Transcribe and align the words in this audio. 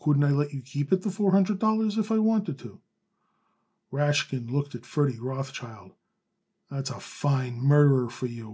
"Couldn't 0.00 0.22
I 0.22 0.30
let 0.30 0.52
you 0.54 0.62
keep 0.62 0.92
it 0.92 1.02
the 1.02 1.10
four 1.10 1.32
hundred 1.32 1.58
dollars 1.58 1.98
if 1.98 2.12
I 2.12 2.20
wanted 2.20 2.56
to?" 2.60 2.80
Rashkin 3.92 4.48
looked 4.48 4.76
at 4.76 4.86
Ferdy 4.86 5.18
Rothschild. 5.18 5.90
"That's 6.70 6.90
a 6.90 7.00
fine 7.00 7.56
murderer 7.60 8.10
for 8.10 8.26
you. 8.26 8.48